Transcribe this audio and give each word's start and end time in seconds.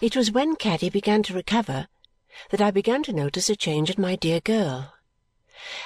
It 0.00 0.16
was 0.16 0.32
when 0.32 0.56
Caddy 0.56 0.88
began 0.88 1.22
to 1.24 1.34
recover 1.34 1.88
that 2.50 2.62
I 2.62 2.70
began 2.70 3.02
to 3.02 3.12
notice 3.12 3.50
a 3.50 3.56
change 3.56 3.90
in 3.90 4.00
my 4.00 4.16
dear 4.16 4.40
girl. 4.40 4.94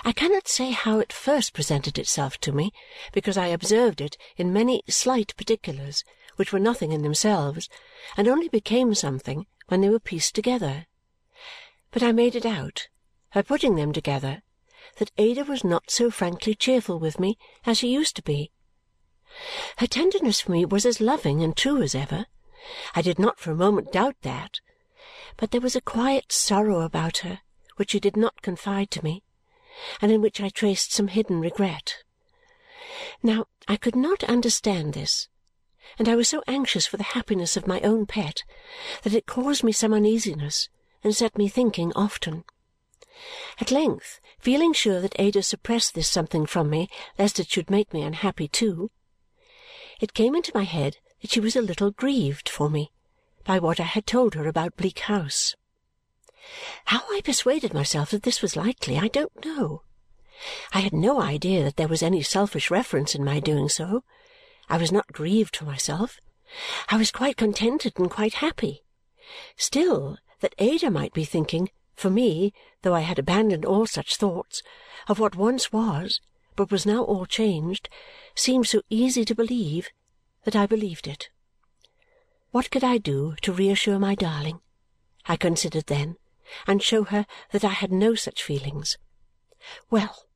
I 0.05 0.13
cannot 0.13 0.47
say 0.47 0.71
how 0.71 1.01
it 1.01 1.13
first 1.13 1.53
presented 1.53 1.99
itself 1.99 2.39
to 2.43 2.53
me, 2.53 2.73
because 3.13 3.37
I 3.37 3.49
observed 3.49 4.01
it 4.01 4.17
in 4.37 4.53
many 4.53 4.83
slight 4.89 5.37
particulars 5.37 6.05
which 6.37 6.53
were 6.53 6.61
nothing 6.61 6.93
in 6.93 7.03
themselves 7.03 7.69
and 8.17 8.29
only 8.29 8.49
became 8.49 8.95
something 8.95 9.47
when 9.67 9.81
they 9.81 9.89
were 9.89 9.99
pieced 9.99 10.37
together. 10.37 10.87
But 11.91 12.05
I 12.05 12.13
made 12.13 12.37
it 12.37 12.47
out, 12.47 12.87
by 13.35 13.43
putting 13.43 13.75
them 13.75 13.93
together, 13.93 14.43
that 14.99 15.11
Ada 15.19 15.43
was 15.43 15.65
not 15.65 15.91
so 15.91 16.09
frankly 16.09 16.55
cheerful 16.55 17.01
with 17.01 17.19
me 17.19 17.37
as 17.67 17.79
she 17.79 17.93
used 17.93 18.15
to 18.15 18.23
be. 18.23 18.53
Her 19.79 19.89
tenderness 19.89 20.41
for 20.41 20.53
me 20.53 20.65
was 20.65 20.87
as 20.87 21.01
loving 21.01 21.43
and 21.43 21.57
true 21.57 21.83
as 21.83 21.97
ever. 21.97 22.27
I 22.95 23.03
did 23.03 23.19
not 23.19 23.39
for 23.39 23.51
a 23.51 23.57
moment 23.57 23.93
doubt 23.93 24.17
that. 24.23 24.61
But 25.37 25.51
there 25.51 25.61
was 25.61 25.77
a 25.77 25.81
quiet 25.81 26.33
sorrow 26.33 26.81
about 26.81 27.19
her 27.19 27.41
which 27.77 27.91
she 27.91 28.01
did 28.01 28.17
not 28.17 28.43
confide 28.43 28.91
to 28.93 29.05
me 29.05 29.23
and 30.01 30.13
in 30.13 30.21
which 30.21 30.41
I 30.41 30.49
traced 30.49 30.93
some 30.93 31.09
hidden 31.09 31.41
regret. 31.41 32.03
Now, 33.23 33.47
I 33.67 33.77
could 33.77 33.97
not 33.97 34.23
understand 34.25 34.93
this, 34.95 35.29
and 35.99 36.09
I 36.09 36.15
was 36.15 36.29
so 36.29 36.43
anxious 36.47 36.87
for 36.87 36.97
the 36.97 37.03
happiness 37.03 37.57
of 37.57 37.67
my 37.67 37.81
own 37.81 38.07
pet 38.07 38.45
that 39.03 39.15
it 39.15 39.27
caused 39.27 39.65
me 39.65 39.73
some 39.73 39.93
uneasiness 39.93 40.69
and 41.03 41.15
set 41.15 41.37
me 41.37 41.49
thinking 41.49 41.93
often. 41.95 42.45
At 43.61 43.71
length, 43.71 44.21
feeling 44.39 44.73
sure 44.73 45.01
that 45.01 45.19
Ada 45.19 45.43
suppressed 45.43 45.95
this 45.95 46.09
something 46.09 46.47
from 46.47 46.71
me 46.71 46.89
lest 47.19 47.39
it 47.39 47.51
should 47.51 47.71
make 47.71 47.93
me 47.93 48.03
unhappy 48.03 48.49
too, 48.49 48.91
it 50.01 50.15
came 50.15 50.35
into 50.35 50.53
my 50.55 50.65
head 50.65 50.99
that 51.25 51.31
she 51.31 51.41
was 51.41 51.57
a 51.57 51.63
little 51.63 51.91
grieved 51.91 52.51
for 52.51 52.69
me 52.69 52.93
by 53.47 53.59
what 53.59 53.81
I 53.81 53.85
had 53.85 54.07
told 54.07 54.35
her 54.35 54.47
about 54.47 54.77
Bleak 54.77 54.99
House. 54.99 55.57
How 56.85 57.01
I 57.11 57.23
persuaded 57.25 57.73
myself 57.73 58.11
that 58.11 58.25
this 58.25 58.43
was 58.43 58.57
likely, 58.57 58.99
I 58.99 59.09
don't 59.09 59.33
know. 59.43 59.85
I 60.75 60.81
had 60.81 60.93
no 60.93 61.23
idea 61.23 61.65
that 61.65 61.77
there 61.77 61.89
was 61.89 62.03
any 62.03 62.21
selfish 62.21 62.71
reference 62.71 63.15
in 63.15 63.25
my 63.25 63.41
doing 63.41 63.71
so. 63.71 64.05
I 64.69 64.77
was 64.77 64.93
not 64.93 65.15
grieved 65.15 65.57
for 65.57 65.65
myself. 65.65 66.21
I 66.91 66.99
was 66.99 67.11
quite 67.11 67.39
contented 67.39 67.95
and 67.97 68.11
quite 68.11 68.35
happy. 68.35 68.83
Still, 69.57 70.19
that 70.41 70.55
Ada 70.59 70.91
might 70.91 71.15
be 71.15 71.25
thinking, 71.25 71.71
for 71.95 72.11
me, 72.11 72.53
though 72.83 72.95
I 72.95 73.01
had 73.01 73.19
abandoned 73.19 73.65
all 73.65 73.87
such 73.87 74.17
thoughts, 74.17 74.63
of 75.09 75.19
what 75.19 75.37
once 75.37 75.73
was, 75.73 76.21
but 76.55 76.71
was 76.71 76.85
now 76.85 77.03
all 77.03 77.25
changed, 77.25 77.89
seemed 78.35 78.67
so 78.67 78.83
easy 78.91 79.25
to 79.25 79.35
believe 79.35 79.89
that 80.45 80.57
I 80.57 80.67
believed 80.67 81.07
it. 81.07 81.31
What 82.51 82.71
could 82.71 82.85
I 82.85 82.99
do 82.99 83.35
to 83.43 83.53
reassure 83.53 83.99
my 83.99 84.15
darling? 84.15 84.61
I 85.27 85.37
considered 85.37 85.87
then 85.87 86.17
and 86.67 86.83
show 86.83 87.05
her 87.05 87.27
that 87.51 87.65
I 87.65 87.71
had 87.71 87.91
no 87.91 88.15
such 88.15 88.43
feelings. 88.43 88.99
Well, 89.91 90.27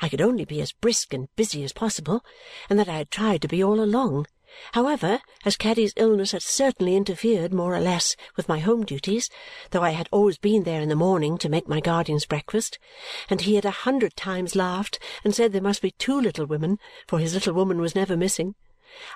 I 0.00 0.08
could 0.08 0.20
only 0.20 0.44
be 0.44 0.60
as 0.60 0.72
brisk 0.72 1.12
and 1.12 1.34
busy 1.34 1.64
as 1.64 1.72
possible, 1.72 2.24
and 2.70 2.78
that 2.78 2.88
I 2.88 2.98
had 2.98 3.10
tried 3.10 3.42
to 3.42 3.48
be 3.48 3.62
all 3.62 3.80
along. 3.80 4.26
However, 4.72 5.20
as 5.44 5.56
Caddy's 5.56 5.92
illness 5.96 6.32
had 6.32 6.42
certainly 6.42 6.96
interfered, 6.96 7.52
more 7.52 7.74
or 7.74 7.80
less, 7.80 8.16
with 8.36 8.48
my 8.48 8.60
home 8.60 8.84
duties, 8.84 9.28
though 9.70 9.82
I 9.82 9.90
had 9.90 10.08
always 10.10 10.38
been 10.38 10.62
there 10.62 10.80
in 10.80 10.88
the 10.88 10.94
morning 10.94 11.36
to 11.38 11.48
make 11.48 11.68
my 11.68 11.80
guardian's 11.80 12.26
breakfast, 12.26 12.78
and 13.28 13.40
he 13.40 13.56
had 13.56 13.64
a 13.64 13.70
hundred 13.70 14.16
times 14.16 14.56
laughed 14.56 14.98
and 15.24 15.34
said 15.34 15.52
there 15.52 15.60
must 15.60 15.82
be 15.82 15.90
two 15.90 16.18
little 16.20 16.46
women, 16.46 16.78
for 17.06 17.18
his 17.18 17.34
little 17.34 17.52
woman 17.52 17.80
was 17.80 17.94
never 17.94 18.16
missing, 18.16 18.54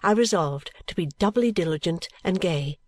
I 0.03 0.13
resolved 0.13 0.71
to 0.87 0.95
be 0.95 1.07
doubly 1.07 1.51
diligent 1.53 2.09
and 2.23 2.41
gay 2.41 2.79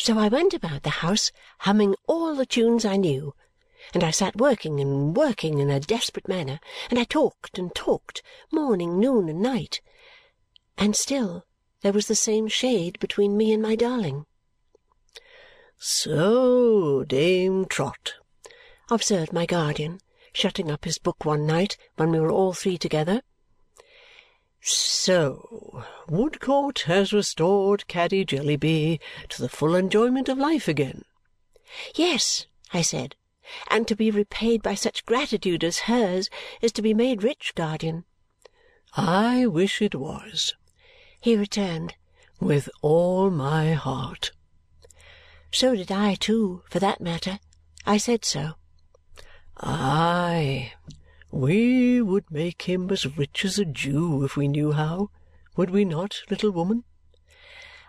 so 0.00 0.18
I 0.18 0.28
went 0.28 0.52
about 0.52 0.82
the 0.82 0.90
house 0.90 1.30
humming 1.60 1.94
all 2.08 2.34
the 2.34 2.46
tunes 2.46 2.84
I 2.84 2.96
knew, 2.96 3.34
and 3.92 4.02
I 4.02 4.10
sat 4.10 4.36
working 4.36 4.80
and 4.80 5.16
working 5.16 5.60
in 5.60 5.70
a 5.70 5.78
desperate 5.78 6.26
manner, 6.26 6.58
and 6.90 6.98
I 6.98 7.04
talked 7.04 7.58
and 7.58 7.72
talked, 7.74 8.20
morning, 8.50 8.98
noon, 8.98 9.28
and 9.28 9.40
night, 9.40 9.80
and 10.76 10.96
still 10.96 11.46
there 11.82 11.92
was 11.92 12.08
the 12.08 12.14
same 12.16 12.48
shade 12.48 12.98
between 12.98 13.36
me 13.36 13.52
and 13.52 13.62
my 13.62 13.76
darling. 13.76 14.26
"So, 15.78 17.04
Dame 17.04 17.66
Trot," 17.66 18.14
observed 18.90 19.32
my 19.32 19.46
guardian, 19.46 20.00
shutting 20.32 20.70
up 20.70 20.84
his 20.84 20.98
book 20.98 21.24
one 21.24 21.46
night 21.46 21.76
when 21.96 22.10
we 22.10 22.18
were 22.18 22.32
all 22.32 22.52
three 22.52 22.78
together. 22.78 23.22
So 24.66 25.84
Woodcourt 26.08 26.84
has 26.86 27.12
restored 27.12 27.86
Caddy 27.86 28.24
Jellyby 28.24 28.98
to 29.28 29.42
the 29.42 29.48
full 29.50 29.74
enjoyment 29.74 30.26
of 30.30 30.38
life 30.38 30.68
again?" 30.68 31.04
"Yes," 31.94 32.46
I 32.72 32.80
said, 32.80 33.14
"and 33.68 33.86
to 33.86 33.94
be 33.94 34.10
repaid 34.10 34.62
by 34.62 34.74
such 34.74 35.04
gratitude 35.04 35.62
as 35.64 35.80
hers 35.80 36.30
is 36.62 36.72
to 36.72 36.80
be 36.80 36.94
made 36.94 37.22
rich, 37.22 37.54
guardian." 37.54 38.06
"I 38.94 39.46
wish 39.46 39.82
it 39.82 39.94
was," 39.94 40.54
he 41.20 41.36
returned, 41.36 41.94
"with 42.40 42.70
all 42.80 43.28
my 43.28 43.74
heart." 43.74 44.32
So 45.52 45.76
did 45.76 45.92
I 45.92 46.14
too, 46.14 46.62
for 46.70 46.78
that 46.78 47.02
matter. 47.02 47.38
I 47.84 47.98
said 47.98 48.24
so. 48.24 48.54
"Aye! 49.58 50.72
We 51.36 52.00
would 52.00 52.30
make 52.30 52.62
him 52.62 52.88
as 52.92 53.18
rich 53.18 53.44
as 53.44 53.58
a 53.58 53.64
Jew 53.64 54.22
if 54.22 54.36
we 54.36 54.46
knew 54.46 54.70
how, 54.70 55.10
would 55.56 55.68
we 55.68 55.84
not, 55.84 56.22
little 56.30 56.52
woman?" 56.52 56.84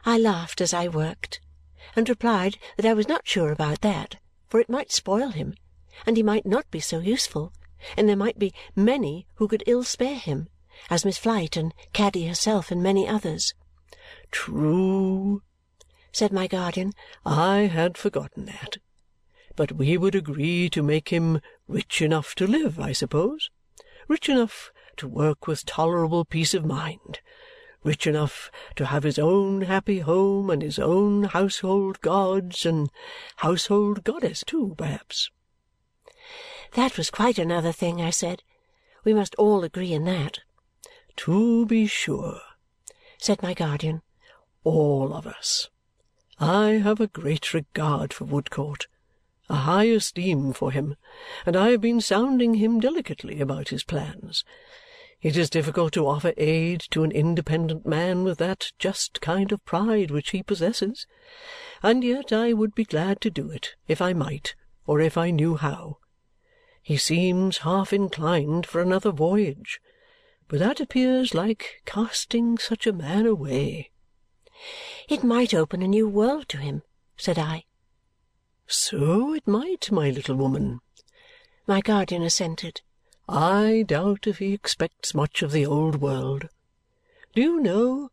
I 0.04 0.18
laughed 0.18 0.62
as 0.62 0.74
I 0.74 0.88
worked 0.88 1.40
and 1.96 2.10
replied 2.10 2.58
that 2.76 2.88
I 2.88 2.96
was 2.96 3.08
not 3.08 3.28
sure 3.28 3.52
about 3.52 3.82
that, 3.82 4.16
for 4.48 4.60
it 4.60 4.68
might 4.68 4.92
spoil 4.92 5.30
him, 5.30 5.54
and 6.08 6.18
he 6.18 6.24
might 6.24 6.48
not 6.48 6.72
be 6.72 6.80
so 6.80 6.98
useful, 6.98 7.54
and 7.96 8.10
there 8.10 8.16
might 8.16 8.40
be 8.40 8.52
many 8.76 9.28
who 9.36 9.48
could 9.48 9.64
ill 9.68 9.84
spare 9.84 10.18
him, 10.18 10.50
as 10.90 11.06
Miss 11.06 11.20
Flite 11.20 11.56
and 11.56 11.72
Caddy 11.94 12.26
herself 12.26 12.72
and 12.72 12.82
many 12.82 13.08
others. 13.08 13.54
"True," 14.32 15.44
said 16.12 16.34
my 16.34 16.48
guardian. 16.48 16.94
"I 17.24 17.68
had 17.68 17.96
forgotten 17.96 18.46
that. 18.46 18.78
But 19.56 19.72
we 19.72 19.98
would 19.98 20.16
agree 20.16 20.70
to 20.72 20.84
make 20.84 21.10
him 21.10 21.40
rich 21.68 22.02
enough 22.02 22.36
to 22.36 22.46
live, 22.46 22.78
I 22.80 22.92
suppose? 22.92 23.50
Rich 24.08 24.28
enough 24.28 24.72
to 24.98 25.08
work 25.08 25.48
with 25.48 25.66
tolerable 25.66 26.26
peace 26.26 26.54
of 26.54 26.66
mind? 26.66 27.22
Rich 27.82 28.06
enough 28.06 28.52
to 28.76 28.88
have 28.88 29.04
his 29.04 29.18
own 29.18 29.62
happy 29.62 30.00
home 30.00 30.50
and 30.50 30.62
his 30.62 30.78
own 30.78 31.24
household 31.24 32.02
gods 32.02 32.66
and 32.66 32.90
household 33.38 34.04
goddess 34.04 34.44
too, 34.46 34.76
perhaps?" 34.78 35.32
That 36.74 36.98
was 36.98 37.10
quite 37.10 37.40
another 37.40 37.72
thing, 37.72 38.02
I 38.02 38.10
said. 38.10 38.44
We 39.06 39.14
must 39.14 39.36
all 39.36 39.64
agree 39.64 39.94
in 39.94 40.04
that. 40.06 40.40
To 41.18 41.66
be 41.66 41.88
sure, 41.88 42.42
said 43.18 43.42
my 43.42 43.54
guardian. 43.54 44.02
All 44.66 45.14
of 45.14 45.26
us. 45.26 45.70
I 46.40 46.72
have 46.72 47.00
a 47.00 47.08
great 47.08 47.54
regard 47.54 48.12
for 48.12 48.26
Woodcourt 48.26 48.88
a 49.50 49.56
high 49.56 49.86
esteem 49.86 50.54
for 50.54 50.72
him, 50.72 50.96
and 51.46 51.56
I 51.56 51.70
have 51.70 51.82
been 51.82 52.02
sounding 52.02 52.56
him 52.56 52.80
delicately 52.80 53.40
about 53.40 53.70
his 53.70 53.84
plans. 53.84 54.44
It 55.22 55.38
is 55.38 55.50
difficult 55.50 55.94
to 55.94 56.08
offer 56.08 56.34
aid 56.38 56.82
to 56.92 57.04
an 57.04 57.12
independent 57.12 57.86
man 57.86 58.24
with 58.24 58.38
that 58.40 58.72
just 58.78 59.22
kind 59.22 59.52
of 59.52 59.66
pride 59.66 60.12
which 60.12 60.32
he 60.32 60.44
possesses, 60.44 61.08
and 61.82 62.04
yet 62.04 62.32
I 62.32 62.54
would 62.54 62.76
be 62.76 62.86
glad 62.86 63.22
to 63.22 63.30
do 63.30 63.50
it 63.50 63.76
if 63.88 64.02
I 64.02 64.14
might 64.14 64.56
or 64.86 65.02
if 65.02 65.18
I 65.18 65.32
knew 65.32 65.56
how. 65.56 65.98
He 66.82 66.98
seems 66.98 67.60
half 67.60 67.92
inclined 67.92 68.68
for 68.68 68.82
another 68.82 69.12
voyage, 69.12 69.82
but 70.48 70.60
that 70.60 70.80
appears 70.80 71.34
like 71.34 71.82
casting 71.86 72.58
such 72.58 72.86
a 72.86 72.94
man 72.94 73.26
away. 73.26 73.92
It 75.10 75.24
might 75.24 75.54
open 75.54 75.82
a 75.82 75.88
new 75.88 76.08
world 76.08 76.48
to 76.50 76.58
him, 76.58 76.84
said 77.18 77.40
I. 77.40 77.66
So 78.68 79.34
it 79.34 79.48
might, 79.48 79.92
my 79.92 80.10
little 80.10 80.36
woman. 80.36 80.82
My 81.68 81.82
guardian 81.82 82.24
assented. 82.24 82.82
I 83.28 83.84
doubt 83.88 84.28
if 84.28 84.38
he 84.40 84.54
expects 84.54 85.14
much 85.14 85.42
of 85.42 85.52
the 85.52 85.66
old 85.66 85.96
world. 85.96 86.50
Do 87.34 87.42
you 87.42 87.60
know, 87.60 88.10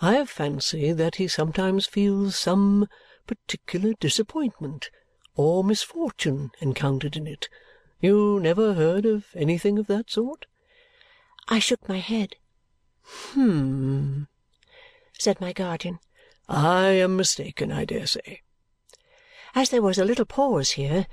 I 0.00 0.14
have 0.14 0.30
fancied 0.30 0.98
that 0.98 1.16
he 1.16 1.28
sometimes 1.28 1.86
feels 1.86 2.36
some 2.36 2.88
particular 3.26 3.92
disappointment 4.00 4.90
or 5.34 5.64
misfortune 5.64 6.50
encountered 6.60 7.16
in 7.16 7.26
it. 7.26 7.48
You 8.00 8.40
never 8.40 8.74
heard 8.74 9.06
of 9.06 9.26
anything 9.34 9.78
of 9.78 9.86
that 9.86 10.10
sort? 10.10 10.46
I 11.48 11.58
shook 11.58 11.88
my 11.88 11.98
head. 11.98 12.36
"Hum!" 13.02 14.28
said 15.18 15.40
my 15.40 15.52
guardian. 15.52 15.98
I 16.48 16.88
am 16.88 17.16
mistaken, 17.16 17.70
I 17.72 17.84
dare 17.84 18.06
say. 18.06 18.42
As 19.54 19.70
there 19.70 19.82
was 19.82 19.98
a 19.98 20.04
little 20.04 20.24
pause 20.24 20.72
here, 20.72 21.06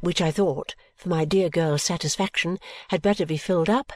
which 0.00 0.22
I 0.22 0.30
thought, 0.30 0.74
for 0.96 1.08
my 1.08 1.24
dear 1.24 1.50
girl's 1.50 1.82
satisfaction, 1.82 2.58
had 2.88 3.02
better 3.02 3.26
be 3.26 3.36
filled 3.36 3.68
up, 3.68 3.92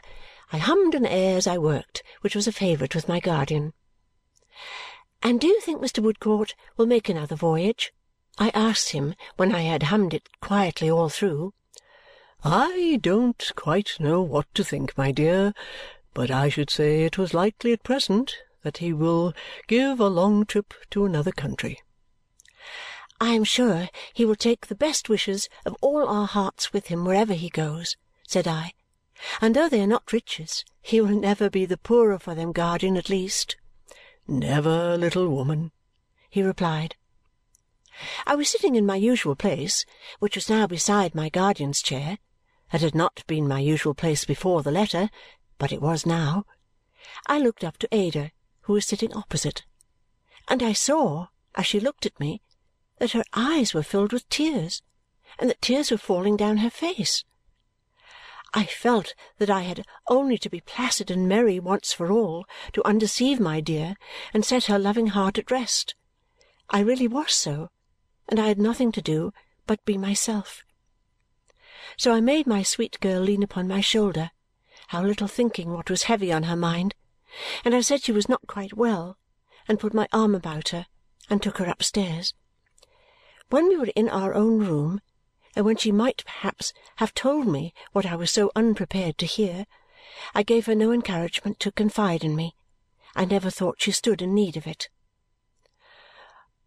I 0.52 0.58
hummed 0.58 0.94
an 0.94 1.06
air 1.06 1.36
as 1.36 1.46
I 1.46 1.56
worked, 1.56 2.02
which 2.20 2.34
was 2.34 2.46
a 2.46 2.52
favourite 2.52 2.94
with 2.94 3.08
my 3.08 3.20
guardian. 3.20 3.72
"And 5.22 5.40
do 5.40 5.46
you 5.46 5.60
think 5.60 5.80
Mr. 5.80 6.02
Woodcourt 6.02 6.54
will 6.76 6.86
make 6.86 7.08
another 7.08 7.36
voyage?" 7.36 7.92
I 8.38 8.50
asked 8.50 8.90
him 8.90 9.14
when 9.36 9.54
I 9.54 9.62
had 9.62 9.84
hummed 9.84 10.12
it 10.12 10.28
quietly 10.40 10.90
all 10.90 11.08
through. 11.08 11.54
I 12.44 12.98
don't 13.00 13.50
quite 13.56 13.98
know 13.98 14.20
what 14.20 14.46
to 14.54 14.62
think, 14.62 14.96
my 14.98 15.10
dear, 15.10 15.54
but 16.12 16.30
I 16.30 16.50
should 16.50 16.68
say 16.68 17.04
it 17.04 17.16
was 17.16 17.32
likely 17.32 17.72
at 17.72 17.82
present 17.82 18.36
that 18.62 18.78
he 18.78 18.92
will 18.92 19.32
give 19.68 20.00
a 20.00 20.08
long 20.08 20.44
trip 20.44 20.74
to 20.90 21.06
another 21.06 21.32
country. 21.32 21.80
I 23.20 23.32
am 23.32 23.44
sure 23.44 23.88
he 24.12 24.24
will 24.24 24.36
take 24.36 24.66
the 24.66 24.74
best 24.74 25.08
wishes 25.08 25.48
of 25.64 25.76
all 25.80 26.06
our 26.08 26.26
hearts 26.26 26.72
with 26.72 26.88
him 26.88 27.04
wherever 27.04 27.34
he 27.34 27.48
goes, 27.48 27.96
said 28.26 28.46
I, 28.46 28.72
and 29.40 29.56
though 29.56 29.68
they 29.68 29.80
are 29.80 29.86
not 29.86 30.12
riches, 30.12 30.64
he 30.82 31.00
will 31.00 31.18
never 31.18 31.48
be 31.48 31.64
the 31.64 31.78
poorer 31.78 32.18
for 32.18 32.34
them, 32.34 32.52
guardian, 32.52 32.96
at 32.96 33.08
least. 33.08 33.56
Never, 34.28 34.98
little 34.98 35.28
woman, 35.28 35.72
he 36.28 36.42
replied. 36.42 36.96
I 38.26 38.34
was 38.34 38.50
sitting 38.50 38.74
in 38.74 38.84
my 38.84 38.96
usual 38.96 39.34
place, 39.34 39.86
which 40.18 40.34
was 40.34 40.50
now 40.50 40.66
beside 40.66 41.14
my 41.14 41.30
guardian's 41.30 41.80
chair. 41.80 42.18
That 42.72 42.82
had 42.82 42.94
not 42.94 43.24
been 43.26 43.48
my 43.48 43.60
usual 43.60 43.94
place 43.94 44.24
before 44.24 44.62
the 44.62 44.70
letter, 44.70 45.08
but 45.56 45.72
it 45.72 45.80
was 45.80 46.04
now. 46.04 46.44
I 47.26 47.38
looked 47.38 47.64
up 47.64 47.78
to 47.78 47.88
Ada, 47.90 48.32
who 48.62 48.74
was 48.74 48.84
sitting 48.84 49.14
opposite, 49.14 49.64
and 50.48 50.62
I 50.62 50.74
saw, 50.74 51.28
as 51.54 51.66
she 51.66 51.80
looked 51.80 52.04
at 52.04 52.20
me, 52.20 52.42
that 52.98 53.12
her 53.12 53.24
eyes 53.34 53.74
were 53.74 53.82
filled 53.82 54.12
with 54.12 54.28
tears 54.28 54.82
and 55.38 55.50
that 55.50 55.60
tears 55.60 55.90
were 55.90 55.98
falling 55.98 56.36
down 56.36 56.58
her 56.58 56.70
face. 56.70 57.24
I 58.54 58.64
felt 58.64 59.14
that 59.38 59.50
I 59.50 59.62
had 59.62 59.84
only 60.08 60.38
to 60.38 60.48
be 60.48 60.60
placid 60.60 61.10
and 61.10 61.28
merry 61.28 61.60
once 61.60 61.92
for 61.92 62.10
all 62.10 62.46
to 62.72 62.86
undeceive 62.86 63.38
my 63.38 63.60
dear 63.60 63.96
and 64.32 64.44
set 64.44 64.64
her 64.64 64.78
loving 64.78 65.08
heart 65.08 65.36
at 65.36 65.50
rest. 65.50 65.94
I 66.70 66.80
really 66.80 67.08
was 67.08 67.32
so, 67.34 67.68
and 68.28 68.40
I 68.40 68.48
had 68.48 68.58
nothing 68.58 68.92
to 68.92 69.02
do 69.02 69.32
but 69.66 69.84
be 69.84 69.98
myself. 69.98 70.64
So 71.96 72.12
I 72.12 72.20
made 72.20 72.46
my 72.46 72.62
sweet 72.62 72.98
girl 73.00 73.20
lean 73.20 73.42
upon 73.42 73.68
my 73.68 73.80
shoulder, 73.80 74.30
how 74.88 75.02
little 75.02 75.28
thinking 75.28 75.72
what 75.72 75.90
was 75.90 76.04
heavy 76.04 76.32
on 76.32 76.44
her 76.44 76.56
mind, 76.56 76.94
and 77.64 77.74
I 77.74 77.80
said 77.80 78.02
she 78.02 78.12
was 78.12 78.28
not 78.28 78.46
quite 78.46 78.74
well, 78.74 79.18
and 79.68 79.80
put 79.80 79.92
my 79.92 80.08
arm 80.12 80.34
about 80.34 80.70
her, 80.70 80.86
and 81.28 81.42
took 81.42 81.58
her 81.58 81.66
upstairs. 81.66 82.32
When 83.48 83.68
we 83.68 83.76
were 83.76 83.92
in 83.94 84.08
our 84.08 84.34
own 84.34 84.58
room, 84.58 85.00
and 85.54 85.64
when 85.64 85.76
she 85.76 85.92
might 85.92 86.24
perhaps 86.24 86.72
have 86.96 87.14
told 87.14 87.46
me 87.46 87.72
what 87.92 88.04
I 88.04 88.16
was 88.16 88.30
so 88.32 88.50
unprepared 88.56 89.18
to 89.18 89.26
hear, 89.26 89.66
I 90.34 90.42
gave 90.42 90.66
her 90.66 90.74
no 90.74 90.90
encouragement 90.90 91.60
to 91.60 91.70
confide 91.70 92.24
in 92.24 92.34
me. 92.34 92.56
I 93.14 93.24
never 93.24 93.48
thought 93.48 93.80
she 93.80 93.92
stood 93.92 94.20
in 94.20 94.34
need 94.34 94.56
of 94.56 94.66
it. 94.66 94.88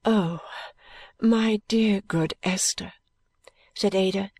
"Oh, 0.05 0.39
my 1.19 1.61
dear 1.67 1.99
good 1.99 2.33
Esther," 2.43 2.93
said 3.73 3.93
Ada, 3.93 4.31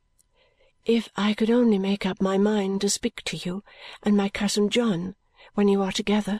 "if 0.86 1.10
I 1.18 1.34
could 1.34 1.50
only 1.52 1.78
make 1.78 2.06
up 2.06 2.22
my 2.22 2.38
mind 2.38 2.80
to 2.82 2.90
speak 2.90 3.22
to 3.26 3.36
you 3.38 3.64
and 4.02 4.16
my 4.16 4.30
cousin 4.30 4.70
John 4.70 5.16
when 5.56 5.68
you 5.68 5.82
are 5.82 5.92
together!" 5.92 6.40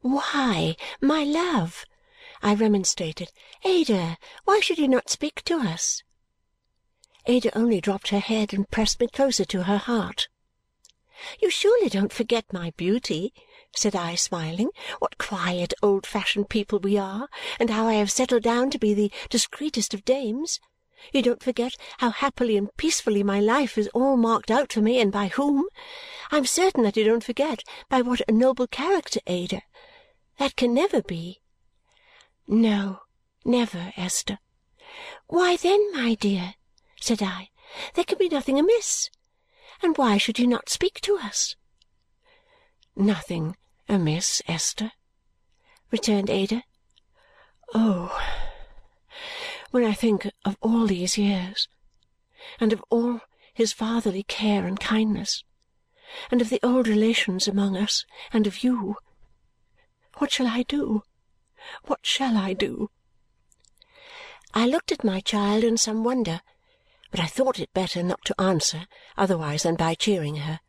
"Why, 0.00 0.76
my 1.00 1.22
love!" 1.22 1.84
I 2.42 2.54
remonstrated. 2.54 3.30
"Ada, 3.62 4.18
why 4.44 4.58
should 4.58 4.78
you 4.78 4.88
not 4.88 5.08
speak 5.08 5.42
to 5.44 5.58
us?" 5.60 6.02
Ada 7.26 7.56
only 7.56 7.80
dropped 7.80 8.08
her 8.08 8.18
head 8.18 8.52
and 8.52 8.68
pressed 8.68 8.98
me 8.98 9.06
closer 9.06 9.44
to 9.44 9.62
her 9.62 9.78
heart. 9.78 10.28
"You 11.40 11.48
surely 11.48 11.88
don't 11.88 12.12
forget 12.12 12.52
my 12.52 12.72
beauty?" 12.76 13.32
said 13.76 13.94
I, 13.94 14.16
smiling. 14.16 14.70
"What 14.98 15.16
quiet, 15.16 15.74
old-fashioned 15.80 16.48
people 16.48 16.80
we 16.80 16.98
are, 16.98 17.28
and 17.60 17.70
how 17.70 17.86
I 17.86 17.94
have 17.94 18.10
settled 18.10 18.42
down 18.42 18.70
to 18.70 18.78
be 18.78 18.94
the 18.94 19.12
discreetest 19.30 19.94
of 19.94 20.04
dames! 20.04 20.58
You 21.12 21.22
don't 21.22 21.42
forget 21.42 21.76
how 21.98 22.10
happily 22.10 22.56
and 22.56 22.76
peacefully 22.76 23.22
my 23.22 23.38
life 23.38 23.78
is 23.78 23.88
all 23.94 24.16
marked 24.16 24.50
out 24.50 24.72
for 24.72 24.80
me, 24.80 24.98
and 24.98 25.12
by 25.12 25.28
whom? 25.28 25.68
I 26.32 26.38
am 26.38 26.46
certain 26.46 26.82
that 26.82 26.96
you 26.96 27.04
don't 27.04 27.22
forget 27.22 27.62
by 27.88 28.02
what 28.02 28.22
a 28.26 28.32
noble 28.32 28.66
character, 28.66 29.20
Ada. 29.28 29.62
That 30.38 30.56
can 30.56 30.74
never 30.74 31.00
be." 31.00 31.40
"No, 32.46 33.00
never, 33.42 33.94
Esther." 33.96 34.38
"Why 35.28 35.56
then, 35.56 35.90
my 35.94 36.14
dear," 36.14 36.56
said 37.00 37.22
I, 37.22 37.48
"there 37.94 38.04
can 38.04 38.18
be 38.18 38.28
nothing 38.28 38.58
amiss. 38.58 39.08
And 39.80 39.96
why 39.96 40.18
should 40.18 40.38
you 40.38 40.46
not 40.46 40.68
speak 40.68 41.00
to 41.00 41.16
us?" 41.16 41.56
"Nothing 42.94 43.56
amiss, 43.88 44.42
Esther?" 44.46 44.92
returned 45.90 46.28
Ada. 46.28 46.64
"Oh! 47.72 48.14
when 49.70 49.82
I 49.82 49.94
think 49.94 50.30
of 50.44 50.58
all 50.60 50.86
these 50.86 51.16
years, 51.16 51.66
and 52.60 52.74
of 52.74 52.84
all 52.90 53.22
his 53.54 53.72
fatherly 53.72 54.22
care 54.22 54.66
and 54.66 54.78
kindness, 54.78 55.44
and 56.30 56.42
of 56.42 56.50
the 56.50 56.60
old 56.62 56.88
relations 56.88 57.48
among 57.48 57.74
us, 57.74 58.04
and 58.34 58.46
of 58.46 58.62
you, 58.62 58.96
what 60.18 60.30
shall 60.30 60.46
I 60.46 60.64
do, 60.64 61.04
what 61.84 62.04
shall 62.04 62.36
I 62.36 62.52
do?" 62.52 62.90
I 64.52 64.66
looked 64.66 64.92
at 64.92 65.02
my 65.02 65.20
child 65.20 65.64
in 65.64 65.78
some 65.78 66.04
wonder, 66.04 66.42
but 67.10 67.20
I 67.20 67.26
thought 67.26 67.58
it 67.58 67.72
better 67.72 68.02
not 68.02 68.24
to 68.26 68.40
answer 68.40 68.86
otherwise 69.16 69.62
than 69.62 69.74
by 69.74 69.94
cheering 69.94 70.36
her, 70.36 70.60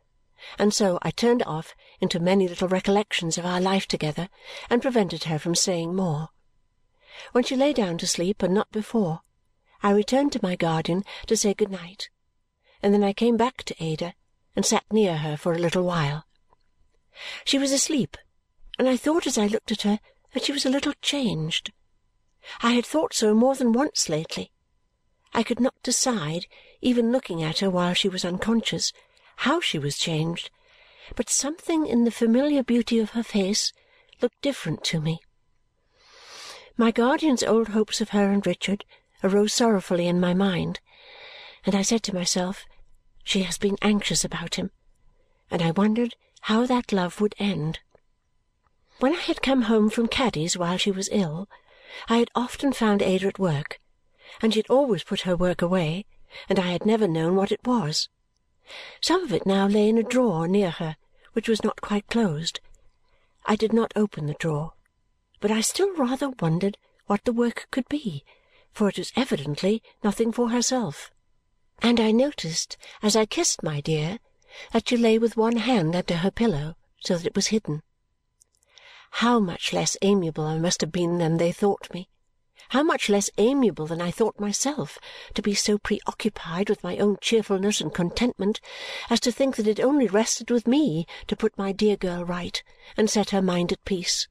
and 0.58 0.72
so 0.72 0.98
I 1.02 1.10
turned 1.10 1.42
off 1.42 1.74
into 2.00 2.18
many 2.18 2.48
little 2.48 2.68
recollections 2.68 3.36
of 3.36 3.44
our 3.44 3.60
life 3.60 3.86
together 3.86 4.28
and 4.70 4.80
prevented 4.80 5.24
her 5.24 5.38
from 5.38 5.54
saying 5.54 5.94
more. 5.94 6.30
When 7.32 7.44
she 7.44 7.56
lay 7.56 7.72
down 7.72 7.98
to 7.98 8.06
sleep, 8.06 8.42
and 8.42 8.54
not 8.54 8.70
before, 8.72 9.20
I 9.82 9.90
returned 9.90 10.32
to 10.32 10.40
my 10.42 10.56
guardian 10.56 11.04
to 11.26 11.36
say 11.36 11.52
good 11.52 11.70
night, 11.70 12.08
and 12.82 12.94
then 12.94 13.04
I 13.04 13.12
came 13.12 13.36
back 13.36 13.64
to 13.64 13.84
Ada 13.84 14.14
and 14.54 14.64
sat 14.64 14.84
near 14.90 15.18
her 15.18 15.36
for 15.36 15.52
a 15.52 15.58
little 15.58 15.82
while. 15.82 16.24
She 17.44 17.58
was 17.58 17.72
asleep, 17.72 18.16
and 18.78 18.88
I 18.88 18.96
thought 18.96 19.26
as 19.26 19.36
I 19.36 19.46
looked 19.46 19.72
at 19.72 19.82
her 19.82 20.00
that 20.36 20.44
she 20.44 20.52
was 20.52 20.66
a 20.66 20.70
little 20.70 20.92
changed. 21.00 21.72
I 22.60 22.72
had 22.72 22.84
thought 22.84 23.14
so 23.14 23.32
more 23.32 23.54
than 23.54 23.72
once 23.72 24.10
lately. 24.10 24.52
I 25.32 25.42
could 25.42 25.60
not 25.60 25.82
decide, 25.82 26.46
even 26.82 27.10
looking 27.10 27.42
at 27.42 27.60
her 27.60 27.70
while 27.70 27.94
she 27.94 28.10
was 28.10 28.22
unconscious, 28.22 28.92
how 29.36 29.62
she 29.62 29.78
was 29.78 29.96
changed, 29.96 30.50
but 31.14 31.30
something 31.30 31.86
in 31.86 32.04
the 32.04 32.10
familiar 32.10 32.62
beauty 32.62 32.98
of 32.98 33.12
her 33.12 33.22
face 33.22 33.72
looked 34.20 34.42
different 34.42 34.84
to 34.84 35.00
me. 35.00 35.20
My 36.76 36.90
guardian's 36.90 37.42
old 37.42 37.68
hopes 37.68 38.02
of 38.02 38.10
her 38.10 38.30
and 38.30 38.46
Richard 38.46 38.84
arose 39.24 39.54
sorrowfully 39.54 40.06
in 40.06 40.20
my 40.20 40.34
mind, 40.34 40.80
and 41.64 41.74
I 41.74 41.80
said 41.80 42.02
to 42.02 42.14
myself, 42.14 42.66
"She 43.24 43.44
has 43.44 43.56
been 43.56 43.78
anxious 43.80 44.22
about 44.22 44.56
him," 44.56 44.70
and 45.50 45.62
I 45.62 45.70
wondered 45.70 46.14
how 46.42 46.66
that 46.66 46.92
love 46.92 47.22
would 47.22 47.34
end. 47.38 47.80
When 48.98 49.14
I 49.14 49.20
had 49.20 49.42
come 49.42 49.62
home 49.62 49.90
from 49.90 50.08
Caddy's 50.08 50.56
while 50.56 50.78
she 50.78 50.90
was 50.90 51.08
ill, 51.12 51.48
I 52.08 52.18
had 52.18 52.30
often 52.34 52.72
found 52.72 53.02
Ada 53.02 53.28
at 53.28 53.38
work, 53.38 53.80
and 54.40 54.52
she 54.52 54.60
had 54.60 54.70
always 54.70 55.04
put 55.04 55.22
her 55.22 55.36
work 55.36 55.62
away, 55.62 56.06
and 56.48 56.58
I 56.58 56.68
had 56.68 56.86
never 56.86 57.06
known 57.06 57.36
what 57.36 57.52
it 57.52 57.66
was. 57.66 58.08
Some 59.00 59.22
of 59.22 59.32
it 59.32 59.46
now 59.46 59.66
lay 59.66 59.88
in 59.88 59.98
a 59.98 60.02
drawer 60.02 60.48
near 60.48 60.70
her, 60.70 60.96
which 61.34 61.48
was 61.48 61.62
not 61.62 61.80
quite 61.80 62.08
closed. 62.08 62.60
I 63.44 63.56
did 63.56 63.72
not 63.72 63.92
open 63.96 64.26
the 64.26 64.34
drawer 64.34 64.72
but 65.40 65.50
I 65.50 65.60
still 65.60 65.94
rather 65.94 66.30
wondered 66.30 66.78
what 67.06 67.24
the 67.24 67.32
work 67.32 67.68
could 67.70 67.88
be, 67.88 68.24
for 68.72 68.88
it 68.88 68.98
was 68.98 69.12
evidently 69.16 69.82
nothing 70.02 70.32
for 70.32 70.50
herself. 70.50 71.10
And 71.82 72.00
I 72.00 72.10
noticed, 72.10 72.76
as 73.02 73.16
I 73.16 73.26
kissed 73.26 73.62
my 73.62 73.80
dear, 73.80 74.18
that 74.72 74.88
she 74.88 74.96
lay 74.96 75.18
with 75.18 75.36
one 75.36 75.58
hand 75.58 75.94
under 75.94 76.16
her 76.16 76.30
pillow 76.30 76.76
so 77.00 77.16
that 77.16 77.26
it 77.26 77.36
was 77.36 77.48
hidden. 77.48 77.82
How 79.22 79.38
much 79.38 79.72
less 79.72 79.96
amiable 80.02 80.44
I 80.44 80.58
must 80.58 80.80
have 80.80 80.90
been 80.90 81.18
than 81.18 81.36
they 81.36 81.52
thought 81.52 81.94
me! 81.94 82.08
How 82.70 82.82
much 82.82 83.08
less 83.08 83.30
amiable 83.38 83.86
than 83.86 84.00
I 84.00 84.10
thought 84.10 84.40
myself 84.40 84.98
to 85.34 85.42
be 85.42 85.54
so 85.54 85.78
preoccupied 85.78 86.68
with 86.68 86.82
my 86.82 86.98
own 86.98 87.16
cheerfulness 87.20 87.80
and 87.80 87.94
contentment 87.94 88.60
as 89.08 89.20
to 89.20 89.30
think 89.30 89.54
that 89.54 89.68
it 89.68 89.78
only 89.78 90.08
rested 90.08 90.50
with 90.50 90.66
me 90.66 91.06
to 91.28 91.36
put 91.36 91.56
my 91.56 91.70
dear 91.70 91.96
girl 91.96 92.24
right 92.24 92.60
and 92.96 93.08
set 93.08 93.30
her 93.30 93.40
mind 93.40 93.70
at 93.70 93.84
peace! 93.84 94.26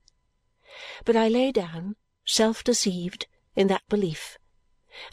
But 1.06 1.16
I 1.16 1.30
lay 1.30 1.54
down, 1.54 1.96
self 2.26 2.62
deceived, 2.62 3.28
in 3.56 3.68
that 3.68 3.88
belief, 3.88 4.38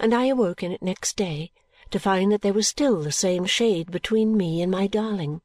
and 0.01 0.13
I 0.13 0.25
awoke 0.25 0.65
in 0.65 0.73
it 0.73 0.83
next 0.83 1.17
day 1.17 1.53
to 1.93 2.01
find 2.01 2.33
that 2.33 2.43
there 2.43 2.53
was 2.53 2.67
still 2.67 3.01
the 3.01 3.13
same 3.13 3.47
shade 3.47 3.93
between 3.93 4.37
me 4.37 4.61
and 4.61 4.73
my 4.73 4.89
darling. 4.89 5.41